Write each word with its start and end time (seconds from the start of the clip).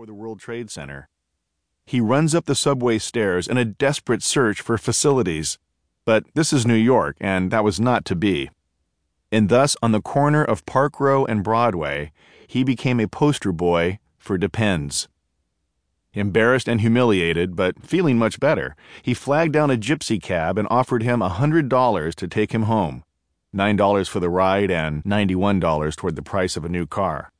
before 0.00 0.06
the 0.06 0.14
World 0.14 0.40
Trade 0.40 0.70
Center. 0.70 1.10
He 1.84 2.00
runs 2.00 2.34
up 2.34 2.46
the 2.46 2.54
subway 2.54 2.96
stairs 2.96 3.46
in 3.46 3.58
a 3.58 3.66
desperate 3.66 4.22
search 4.22 4.62
for 4.62 4.78
facilities. 4.78 5.58
But 6.06 6.24
this 6.32 6.54
is 6.54 6.66
New 6.66 6.72
York, 6.72 7.18
and 7.20 7.50
that 7.50 7.64
was 7.64 7.78
not 7.78 8.06
to 8.06 8.16
be. 8.16 8.48
And 9.30 9.50
thus, 9.50 9.76
on 9.82 9.92
the 9.92 10.00
corner 10.00 10.42
of 10.42 10.64
Park 10.64 11.00
Row 11.00 11.26
and 11.26 11.44
Broadway, 11.44 12.12
he 12.46 12.64
became 12.64 12.98
a 12.98 13.08
poster 13.08 13.52
boy 13.52 13.98
for 14.16 14.38
Depends. 14.38 15.06
Embarrassed 16.14 16.66
and 16.66 16.80
humiliated, 16.80 17.54
but 17.54 17.82
feeling 17.82 18.16
much 18.16 18.40
better, 18.40 18.76
he 19.02 19.12
flagged 19.12 19.52
down 19.52 19.70
a 19.70 19.76
gypsy 19.76 20.18
cab 20.18 20.56
and 20.56 20.66
offered 20.70 21.02
him 21.02 21.20
a 21.20 21.28
$100 21.28 22.14
to 22.14 22.26
take 22.26 22.52
him 22.52 22.62
home 22.62 23.04
$9 23.54 24.08
for 24.08 24.20
the 24.20 24.30
ride 24.30 24.70
and 24.70 25.04
$91 25.04 25.94
toward 25.94 26.16
the 26.16 26.22
price 26.22 26.56
of 26.56 26.64
a 26.64 26.70
new 26.70 26.86
car. 26.86 27.30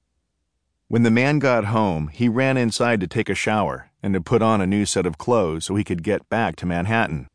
When 0.91 1.05
the 1.05 1.11
man 1.13 1.39
got 1.39 1.67
home, 1.67 2.09
he 2.09 2.29
ran 2.29 2.57
inside 2.57 2.99
to 2.99 3.07
take 3.07 3.29
a 3.29 3.35
shower 3.37 3.93
and 4.03 4.13
to 4.13 4.21
put 4.21 4.43
on 4.43 4.61
a 4.61 4.67
new 4.67 4.85
set 4.85 5.07
of 5.07 5.19
clothes 5.19 5.67
so 5.67 5.77
he 5.77 5.85
could 5.85 6.03
get 6.03 6.29
back 6.29 6.57
to 6.57 6.67
Manhattan. 6.67 7.29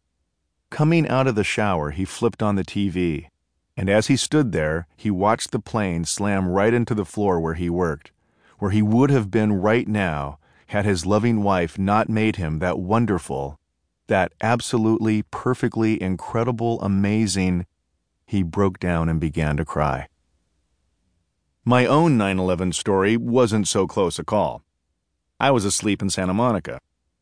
Coming 0.70 1.08
out 1.08 1.26
of 1.26 1.36
the 1.36 1.44
shower, 1.45 1.91
he 1.91 2.04
flipped 2.04 2.44
on 2.44 2.55
the 2.58 2.66
TV, 2.66 3.28
and 3.78 3.90
as 3.90 4.08
he 4.08 4.18
stood 4.18 4.52
there, 4.52 4.88
he 4.98 5.09
watched 5.09 5.52
the 5.52 5.59
plane 5.59 6.04
slam 6.04 6.50
right 6.50 6.73
into 6.73 6.94
the 6.94 7.05
floor 7.05 7.40
where 7.40 7.54
he 7.54 7.70
worked, 7.70 8.12
where 8.59 8.72
he 8.72 8.81
would 8.81 9.09
have 9.09 9.31
been 9.31 9.54
right 9.54 9.88
now 9.88 10.38
had 10.67 10.84
his 10.84 11.06
loving 11.06 11.42
wife 11.42 11.80
not 11.80 12.09
made 12.09 12.36
him 12.36 12.59
that 12.59 12.78
wonderful, 12.78 13.58
that 14.08 14.34
absolutely, 14.42 15.22
perfectly, 15.31 16.02
incredible, 16.02 16.81
amazing, 16.81 17.66
he 18.26 18.44
broke 18.44 18.81
down 18.81 19.08
and 19.08 19.22
began 19.22 19.56
to 19.56 19.64
cry. 19.64 20.09
My 21.68 21.88
own 21.88 22.16
9 22.16 22.38
11 22.38 22.74
story 22.74 23.18
wasn't 23.18 23.68
so 23.68 23.88
close 23.88 24.20
a 24.20 24.23
call. 24.23 24.62
I 25.40 25.50
was 25.50 25.66
asleep 25.66 26.00
in 26.00 26.12
Santa 26.12 26.32
Monica. 26.36 26.80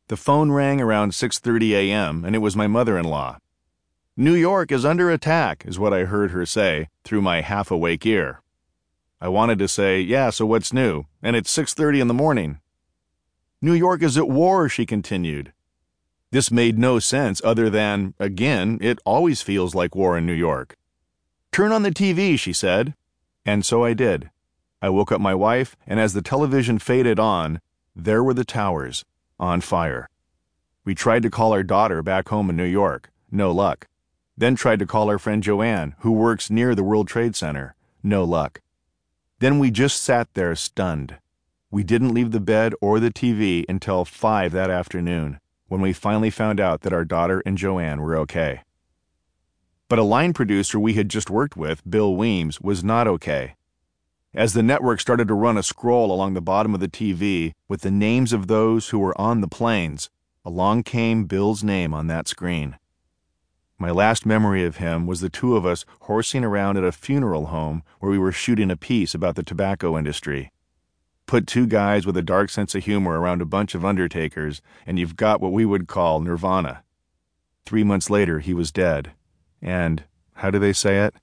The 0.10 0.18
phone 0.18 0.52
rang 0.52 0.82
around 0.82 1.14
6:30 1.14 1.72
a.m. 1.72 2.26
and 2.26 2.36
it 2.36 2.40
was 2.40 2.54
my 2.54 2.68
mother-in-law. 2.68 3.38
New 4.18 4.34
York 4.34 4.70
is 4.70 4.84
under 4.84 5.10
attack 5.10 5.64
is 5.66 5.80
what 5.80 5.94
I 5.94 6.04
heard 6.04 6.32
her 6.32 6.46
say 6.46 6.90
through 7.06 7.22
my 7.22 7.40
half-awake 7.40 8.06
ear. 8.06 8.42
I 9.22 9.30
wanted 9.30 9.60
to 9.60 9.70
say, 9.70 10.02
"Yeah, 10.02 10.30
so 10.30 10.46
what's 10.46 10.74
new?" 10.74 11.06
and 11.22 11.38
it's 11.38 11.50
6:30 11.50 12.02
in 12.02 12.10
the 12.10 12.14
morning. 12.14 12.60
New 13.62 13.72
York 13.74 14.04
is 14.04 14.18
at 14.18 14.28
war, 14.28 14.68
she 14.68 14.86
continued. 14.86 15.54
This 16.32 16.52
made 16.52 16.78
no 16.78 17.00
sense 17.00 17.42
other 17.46 17.70
than, 17.70 18.14
again, 18.20 18.78
it 18.82 19.00
always 19.06 19.42
feels 19.42 19.74
like 19.74 19.96
war 19.96 20.18
in 20.18 20.26
New 20.26 20.34
York. 20.34 20.76
Turn 21.54 21.72
on 21.72 21.84
the 21.84 21.92
TV, 21.92 22.38
she 22.38 22.52
said. 22.52 22.94
And 23.46 23.66
so 23.66 23.84
I 23.84 23.94
did. 23.94 24.30
I 24.84 24.90
woke 24.90 25.14
up 25.14 25.22
my 25.22 25.34
wife, 25.34 25.78
and 25.88 25.98
as 25.98 26.12
the 26.12 26.22
television 26.22 26.78
faded 26.78 27.18
on, 27.18 27.62
there 27.96 28.22
were 28.22 28.34
the 28.34 28.44
towers, 28.44 29.06
on 29.40 29.62
fire. 29.62 30.10
We 30.84 30.94
tried 30.94 31.24
to 31.24 31.30
call 31.30 31.54
our 31.54 31.64
daughter 31.64 32.04
back 32.04 32.28
home 32.28 32.50
in 32.50 32.58
New 32.58 32.66
York. 32.66 33.10
No 33.32 33.50
luck. 33.50 33.88
Then 34.36 34.58
tried 34.58 34.80
to 34.80 34.86
call 34.86 35.10
our 35.10 35.18
friend 35.18 35.42
Joanne, 35.42 35.96
who 36.00 36.12
works 36.12 36.50
near 36.50 36.76
the 36.76 36.84
World 36.84 37.08
Trade 37.08 37.34
Center. 37.34 37.76
No 38.04 38.26
luck. 38.26 38.60
Then 39.40 39.58
we 39.58 39.72
just 39.72 40.02
sat 40.02 40.28
there 40.34 40.54
stunned. 40.54 41.16
We 41.72 41.86
didn't 41.86 42.14
leave 42.14 42.32
the 42.32 42.42
bed 42.42 42.74
or 42.82 43.00
the 43.00 43.10
TV 43.10 43.64
until 43.70 44.04
5 44.04 44.52
that 44.52 44.70
afternoon, 44.70 45.40
when 45.70 45.80
we 45.80 45.94
finally 45.94 46.30
found 46.30 46.60
out 46.60 46.82
that 46.82 46.92
our 46.92 47.06
daughter 47.06 47.42
and 47.46 47.58
Joanne 47.58 48.02
were 48.02 48.18
okay. 48.18 48.64
But 49.88 50.00
a 50.00 50.04
line 50.04 50.34
producer 50.34 50.78
we 50.78 50.96
had 50.96 51.08
just 51.08 51.30
worked 51.30 51.56
with, 51.56 51.90
Bill 51.90 52.14
Weems, 52.18 52.60
was 52.60 52.84
not 52.84 53.08
okay. 53.08 53.56
As 54.36 54.54
the 54.54 54.64
network 54.64 55.00
started 55.00 55.28
to 55.28 55.36
run 55.36 55.60
a 55.60 55.64
scroll 55.64 56.12
along 56.12 56.34
the 56.34 56.42
bottom 56.42 56.74
of 56.74 56.80
the 56.80 56.88
TV 56.88 57.54
with 57.68 57.82
the 57.82 57.92
names 57.92 58.34
of 58.34 58.48
those 58.48 58.90
who 58.90 58.98
were 58.98 59.20
on 59.22 59.42
the 59.42 59.48
planes, 59.48 60.10
along 60.44 60.84
came 60.84 61.26
Bill's 61.26 61.64
name 61.64 61.94
on 61.94 62.08
that 62.08 62.28
screen. 62.28 62.78
My 63.78 63.92
last 63.92 64.26
memory 64.26 64.66
of 64.66 64.78
him 64.78 65.06
was 65.06 65.22
the 65.22 65.30
two 65.30 65.56
of 65.56 65.68
us 65.68 65.86
horsing 66.02 66.44
around 66.44 66.78
at 66.78 66.84
a 66.84 66.92
funeral 66.92 67.48
home 67.48 67.84
where 68.00 68.12
we 68.12 68.18
were 68.18 68.32
shooting 68.32 68.72
a 68.72 68.78
piece 68.78 69.14
about 69.14 69.36
the 69.36 69.44
tobacco 69.44 69.96
industry. 70.00 70.52
Put 71.28 71.46
two 71.46 71.68
guys 71.68 72.08
with 72.08 72.18
a 72.18 72.24
dark 72.24 72.50
sense 72.50 72.74
of 72.74 72.86
humor 72.86 73.20
around 73.20 73.44
a 73.44 73.46
bunch 73.46 73.76
of 73.76 73.86
undertakers, 73.86 74.64
and 74.88 74.98
you've 74.98 75.16
got 75.16 75.42
what 75.42 75.52
we 75.52 75.64
would 75.64 75.88
call 75.88 76.22
nirvana. 76.22 76.84
Three 77.68 77.84
months 77.84 78.10
later, 78.10 78.40
he 78.40 78.56
was 78.56 78.72
dead. 78.72 79.12
And, 79.62 80.06
how 80.38 80.50
do 80.50 80.58
they 80.58 80.74
say 80.74 81.06
it? 81.06 81.14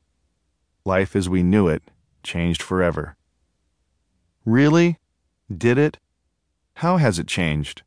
Life 0.84 1.16
as 1.16 1.28
we 1.28 1.42
knew 1.42 1.66
it 1.66 1.82
changed 2.22 2.62
forever. 2.62 3.16
Really? 4.44 4.98
Did 5.54 5.78
it? 5.78 5.98
How 6.75 6.97
has 6.97 7.19
it 7.19 7.26
changed? 7.26 7.82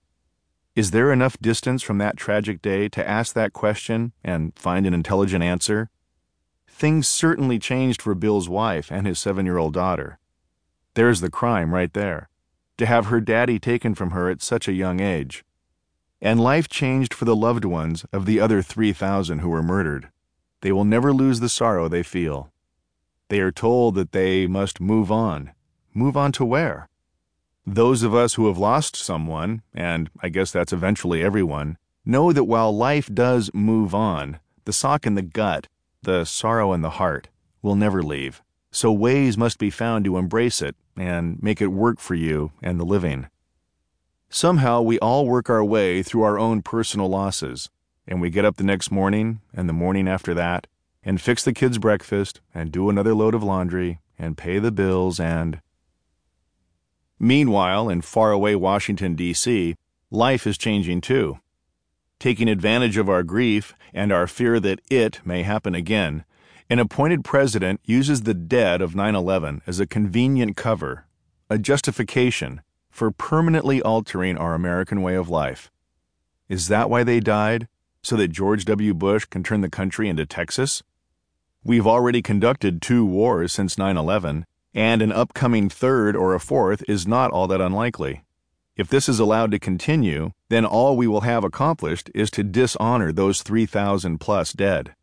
Is 0.75 0.91
there 0.91 1.11
enough 1.11 1.37
distance 1.39 1.83
from 1.83 1.97
that 1.99 2.17
tragic 2.17 2.61
day 2.61 2.89
to 2.89 3.07
ask 3.07 3.33
that 3.33 3.53
question 3.53 4.13
and 4.23 4.53
find 4.55 4.85
an 4.85 4.93
intelligent 4.93 5.43
answer? 5.43 5.89
Things 6.67 7.07
certainly 7.07 7.59
changed 7.59 8.01
for 8.01 8.15
Bill's 8.15 8.49
wife 8.49 8.91
and 8.91 9.05
his 9.05 9.19
seven 9.19 9.45
year 9.45 9.57
old 9.57 9.73
daughter. 9.73 10.19
There's 10.95 11.21
the 11.21 11.29
crime 11.29 11.73
right 11.73 11.93
there 11.93 12.29
to 12.77 12.85
have 12.85 13.07
her 13.07 13.21
daddy 13.21 13.59
taken 13.59 13.95
from 13.95 14.11
her 14.11 14.29
at 14.29 14.41
such 14.41 14.67
a 14.67 14.73
young 14.73 14.99
age. 14.99 15.43
And 16.21 16.39
life 16.39 16.67
changed 16.69 17.13
for 17.13 17.25
the 17.25 17.35
loved 17.35 17.65
ones 17.65 18.05
of 18.13 18.25
the 18.25 18.39
other 18.39 18.61
3,000 18.61 19.39
who 19.39 19.49
were 19.49 19.63
murdered. 19.63 20.09
They 20.61 20.71
will 20.71 20.85
never 20.85 21.11
lose 21.11 21.39
the 21.39 21.49
sorrow 21.49 21.87
they 21.87 22.03
feel. 22.03 22.52
They 23.33 23.39
are 23.39 23.51
told 23.51 23.95
that 23.95 24.11
they 24.11 24.45
must 24.45 24.79
move 24.79 25.11
on. 25.11 25.53
Move 25.91 26.15
on 26.15 26.31
to 26.33 26.45
where? 26.45 26.87
Those 27.65 28.03
of 28.03 28.13
us 28.13 28.35
who 28.35 28.45
have 28.45 28.59
lost 28.59 28.95
someone, 28.95 29.63
and 29.73 30.11
I 30.21 30.29
guess 30.29 30.51
that's 30.51 30.71
eventually 30.71 31.23
everyone, 31.23 31.79
know 32.05 32.31
that 32.31 32.43
while 32.43 32.71
life 32.71 33.09
does 33.11 33.49
move 33.51 33.95
on, 33.95 34.39
the 34.65 34.71
sock 34.71 35.07
in 35.07 35.15
the 35.15 35.23
gut, 35.23 35.67
the 36.03 36.25
sorrow 36.25 36.73
in 36.73 36.81
the 36.83 37.01
heart, 37.01 37.29
will 37.63 37.75
never 37.75 38.03
leave. 38.03 38.43
So 38.69 38.91
ways 38.91 39.35
must 39.35 39.57
be 39.57 39.71
found 39.71 40.05
to 40.05 40.17
embrace 40.17 40.61
it 40.61 40.75
and 40.95 41.41
make 41.41 41.59
it 41.59 41.69
work 41.69 41.99
for 41.99 42.13
you 42.13 42.51
and 42.61 42.79
the 42.79 42.85
living. 42.85 43.29
Somehow 44.29 44.83
we 44.83 44.99
all 44.99 45.25
work 45.25 45.49
our 45.49 45.65
way 45.65 46.03
through 46.03 46.21
our 46.21 46.37
own 46.37 46.61
personal 46.61 47.07
losses, 47.09 47.71
and 48.07 48.21
we 48.21 48.29
get 48.29 48.45
up 48.45 48.57
the 48.57 48.63
next 48.63 48.91
morning 48.91 49.41
and 49.55 49.67
the 49.67 49.73
morning 49.73 50.07
after 50.07 50.35
that 50.35 50.67
and 51.05 51.21
fix 51.21 51.43
the 51.43 51.53
kids' 51.53 51.77
breakfast 51.77 52.41
and 52.53 52.71
do 52.71 52.89
another 52.89 53.13
load 53.13 53.35
of 53.35 53.43
laundry 53.43 53.99
and 54.17 54.37
pay 54.37 54.59
the 54.59 54.71
bills 54.71 55.19
and. 55.19 55.61
Meanwhile, 57.19 57.89
in 57.89 58.01
faraway 58.01 58.55
Washington, 58.55 59.15
D.C., 59.15 59.75
life 60.11 60.45
is 60.45 60.57
changing 60.57 61.01
too. 61.01 61.39
Taking 62.19 62.47
advantage 62.47 62.97
of 62.97 63.09
our 63.09 63.23
grief 63.23 63.75
and 63.93 64.11
our 64.11 64.27
fear 64.27 64.59
that 64.59 64.81
it 64.89 65.19
may 65.25 65.43
happen 65.43 65.75
again, 65.75 66.25
an 66.69 66.79
appointed 66.79 67.23
president 67.23 67.81
uses 67.83 68.21
the 68.21 68.33
dead 68.33 68.81
of 68.81 68.95
9 68.95 69.15
11 69.15 69.61
as 69.67 69.79
a 69.79 69.85
convenient 69.85 70.55
cover, 70.55 71.05
a 71.49 71.57
justification 71.57 72.61
for 72.89 73.11
permanently 73.11 73.81
altering 73.81 74.37
our 74.37 74.53
American 74.53 75.01
way 75.01 75.15
of 75.15 75.29
life. 75.29 75.71
Is 76.47 76.67
that 76.67 76.89
why 76.89 77.03
they 77.03 77.19
died? 77.19 77.67
So 78.01 78.15
that 78.17 78.29
George 78.29 78.65
W. 78.65 78.93
Bush 78.93 79.25
can 79.25 79.43
turn 79.43 79.61
the 79.61 79.69
country 79.69 80.09
into 80.09 80.25
Texas? 80.25 80.83
We've 81.65 81.87
already 81.87 82.21
conducted 82.21 82.81
two 82.81 83.05
wars 83.05 83.53
since 83.53 83.77
9 83.77 83.95
11, 83.95 84.45
and 84.73 85.01
an 85.01 85.13
upcoming 85.13 85.69
third 85.69 86.13
or 86.13 86.33
a 86.33 86.39
fourth 86.39 86.83
is 86.89 87.07
not 87.07 87.31
all 87.31 87.47
that 87.47 87.61
unlikely. 87.61 88.25
If 88.75 88.89
this 88.89 89.07
is 89.07 89.17
allowed 89.17 89.51
to 89.51 89.59
continue, 89.59 90.31
then 90.49 90.65
all 90.65 90.97
we 90.97 91.07
will 91.07 91.21
have 91.21 91.45
accomplished 91.45 92.09
is 92.13 92.29
to 92.31 92.43
dishonor 92.43 93.13
those 93.13 93.43
3,000 93.43 94.17
plus 94.17 94.51
dead. 94.51 94.93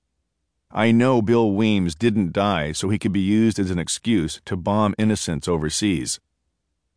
I 0.70 0.92
know 0.92 1.22
Bill 1.22 1.50
Weems 1.50 1.94
didn't 1.94 2.34
die 2.34 2.72
so 2.72 2.90
he 2.90 2.98
could 2.98 3.12
be 3.12 3.20
used 3.20 3.58
as 3.58 3.70
an 3.70 3.78
excuse 3.78 4.42
to 4.44 4.54
bomb 4.54 4.94
innocents 4.98 5.48
overseas. 5.48 6.20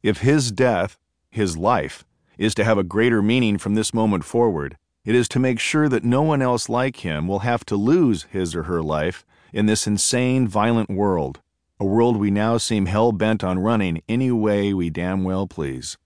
If 0.01 0.17
his 0.17 0.51
death, 0.51 0.99
his 1.29 1.55
life, 1.55 2.03
is 2.37 2.53
to 2.55 2.65
have 2.65 2.77
a 2.77 2.83
greater 2.83 3.21
meaning 3.21 3.57
from 3.57 3.75
this 3.75 3.93
moment 3.93 4.25
forward, 4.25 4.77
it 5.05 5.15
is 5.15 5.29
to 5.29 5.39
make 5.39 5.61
sure 5.61 5.87
that 5.87 6.03
no 6.03 6.21
one 6.21 6.41
else 6.41 6.67
like 6.67 6.97
him 6.97 7.29
will 7.29 7.39
have 7.39 7.63
to 7.67 7.77
lose 7.77 8.23
his 8.23 8.55
or 8.55 8.63
her 8.63 8.81
life 8.81 9.25
in 9.53 9.67
this 9.67 9.87
insane, 9.87 10.47
violent 10.47 10.89
world, 10.89 11.39
a 11.79 11.85
world 11.85 12.17
we 12.17 12.31
now 12.31 12.57
seem 12.57 12.87
hell 12.87 13.11
bent 13.11 13.43
on 13.43 13.59
running 13.59 14.01
any 14.09 14.31
way 14.31 14.73
we 14.73 14.89
damn 14.89 15.23
well 15.23 15.47
please. 15.47 15.97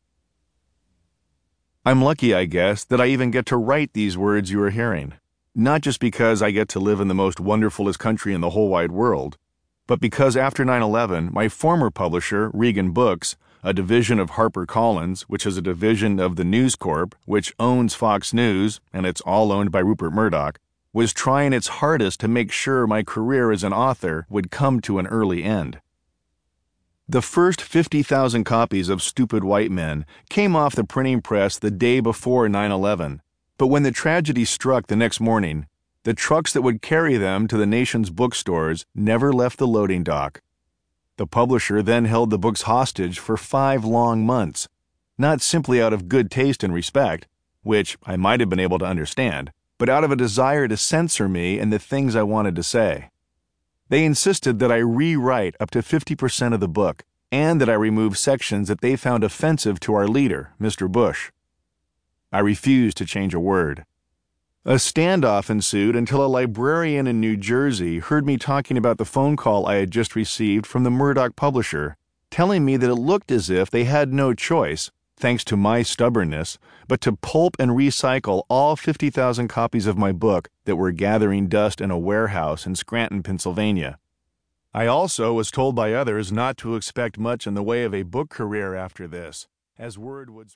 I'm 1.86 2.02
lucky, 2.02 2.34
I 2.34 2.46
guess, 2.46 2.84
that 2.84 3.00
I 3.00 3.08
even 3.08 3.32
get 3.32 3.46
to 3.48 3.58
write 3.58 3.94
these 3.94 4.18
words 4.18 4.52
you 4.52 4.62
are 4.62 4.72
hearing 4.72 5.14
not 5.60 5.82
just 5.82 6.00
because 6.00 6.44
I 6.44 6.52
get 6.52 6.70
to 6.70 6.80
live 6.80 7.00
in 7.00 7.08
the 7.08 7.16
most 7.16 7.40
wonderfulest 7.40 7.98
country 7.98 8.36
in 8.36 8.42
the 8.42 8.52
whole 8.52 8.70
wide 8.70 8.92
world, 8.92 9.40
but 9.88 10.00
because 10.00 10.38
after 10.38 10.64
9 10.64 10.84
11, 10.84 11.32
my 11.34 11.50
former 11.50 11.90
publisher, 11.90 12.52
Regan 12.54 12.92
Books, 12.92 13.38
a 13.64 13.74
division 13.74 14.20
of 14.20 14.32
HarperCollins, 14.32 15.22
which 15.22 15.48
is 15.48 15.58
a 15.58 15.62
division 15.64 16.20
of 16.20 16.36
the 16.36 16.44
News 16.44 16.76
Corp, 16.76 17.16
which 17.26 17.56
owns 17.60 17.96
Fox 17.96 18.36
News, 18.36 18.80
and 18.94 19.08
it's 19.08 19.22
all 19.22 19.52
owned 19.52 19.72
by 19.72 19.80
Rupert 19.80 20.14
Murdoch, 20.14 20.60
was 20.94 21.14
trying 21.14 21.54
its 21.54 21.68
hardest 21.68 22.20
to 22.20 22.28
make 22.28 22.52
sure 22.52 22.88
my 22.88 23.04
career 23.04 23.52
as 23.52 23.64
an 23.64 23.74
author 23.74 24.26
would 24.30 24.52
come 24.52 24.80
to 24.82 25.00
an 25.00 25.08
early 25.08 25.44
end. 25.44 25.80
The 27.10 27.22
first 27.22 27.62
50,000 27.62 28.44
copies 28.44 28.90
of 28.90 29.02
Stupid 29.02 29.44
White 29.44 29.72
Men 29.72 30.06
came 30.30 30.56
off 30.56 30.76
the 30.76 30.84
printing 30.84 31.22
press 31.22 31.58
the 31.58 31.72
day 31.72 32.00
before 32.00 32.50
9 32.50 32.72
11, 32.72 33.22
but 33.58 33.68
when 33.68 33.84
the 33.84 33.92
tragedy 33.92 34.44
struck 34.44 34.88
the 34.88 34.96
next 34.96 35.20
morning, 35.20 35.68
the 36.04 36.14
trucks 36.14 36.54
that 36.54 36.62
would 36.62 36.82
carry 36.82 37.18
them 37.18 37.48
to 37.48 37.58
the 37.58 37.66
nation's 37.66 38.10
bookstores 38.10 38.86
never 38.94 39.32
left 39.32 39.58
the 39.58 39.68
loading 39.68 40.04
dock. 40.04 40.42
The 41.18 41.28
publisher 41.28 41.82
then 41.82 42.06
held 42.06 42.30
the 42.30 42.38
books 42.38 42.64
hostage 42.64 43.20
for 43.20 43.38
five 43.38 43.84
long 43.84 44.26
months, 44.26 44.68
not 45.18 45.42
simply 45.42 45.82
out 45.82 45.94
of 45.94 46.10
good 46.10 46.30
taste 46.30 46.64
and 46.64 46.74
respect, 46.74 47.28
which 47.62 47.98
I 48.04 48.16
might 48.16 48.40
have 48.40 48.50
been 48.50 48.60
able 48.60 48.80
to 48.80 48.86
understand, 48.86 49.52
but 49.78 49.90
out 49.90 50.04
of 50.04 50.12
a 50.12 50.16
desire 50.16 50.68
to 50.68 50.78
censor 50.78 51.28
me 51.30 51.60
and 51.60 51.72
the 51.72 51.80
things 51.80 52.16
I 52.16 52.24
wanted 52.24 52.56
to 52.56 52.64
say. 52.64 53.10
They 53.90 54.04
insisted 54.04 54.60
that 54.60 54.72
I 54.72 54.78
rewrite 54.78 55.56
up 55.60 55.72
to 55.72 55.80
50% 55.80 56.54
of 56.54 56.60
the 56.60 56.68
book 56.68 57.04
and 57.32 57.62
that 57.62 57.70
I 57.70 57.74
remove 57.74 58.18
sections 58.18 58.68
that 58.68 58.82
they 58.82 58.96
found 58.96 59.24
offensive 59.24 59.80
to 59.82 59.94
our 59.94 60.08
leader, 60.08 60.54
Mr. 60.60 60.92
Bush. 60.92 61.32
I 62.32 62.40
refused 62.40 62.98
to 62.98 63.06
change 63.06 63.34
a 63.34 63.40
word. 63.40 63.86
A 64.66 64.76
standoff 64.76 65.50
ensued 65.50 65.96
until 65.96 66.26
a 66.26 66.28
librarian 66.28 67.08
in 67.08 67.22
New 67.22 67.38
Jersey 67.38 68.00
heard 68.00 68.26
me 68.26 68.38
talking 68.38 68.78
about 68.78 68.98
the 68.98 69.06
phone 69.06 69.38
call 69.38 69.66
I 69.66 69.76
had 69.76 69.92
just 69.92 70.16
received 70.16 70.68
from 70.68 70.84
the 70.84 70.92
Murdoch 70.92 71.38
publisher, 71.38 71.96
telling 72.30 72.66
me 72.66 72.76
that 72.76 72.90
it 72.90 72.96
looked 72.96 73.32
as 73.32 73.50
if 73.50 73.72
they 73.72 73.86
had 73.86 74.14
no 74.14 74.34
choice, 74.34 74.92
thanks 75.18 75.44
to 75.46 75.58
my 75.58 75.82
stubbornness, 75.82 76.60
but 76.88 77.02
to 77.02 77.12
pulp 77.12 77.56
and 77.60 77.72
recycle 77.72 78.44
all 78.50 78.76
50,000 78.76 79.48
copies 79.48 79.88
of 79.88 79.98
my 79.98 80.12
book 80.12 80.50
that 80.66 80.76
were 80.76 80.92
gathering 80.92 81.48
dust 81.48 81.82
in 81.82 81.92
a 81.92 81.98
warehouse 81.98 82.66
in 82.66 82.76
Scranton, 82.76 83.24
Pennsylvania. 83.24 83.98
I 84.74 84.86
also 84.86 85.34
was 85.34 85.50
told 85.50 85.76
by 85.76 85.94
others 85.94 86.32
not 86.32 86.56
to 86.58 86.76
expect 86.76 87.18
much 87.18 87.48
in 87.48 87.56
the 87.56 87.64
way 87.64 87.84
of 87.84 87.96
a 87.96 88.04
book 88.04 88.30
career 88.30 88.76
after 88.76 89.08
this, 89.08 89.48
as 89.78 89.98
word 89.98 90.30
would 90.30 90.52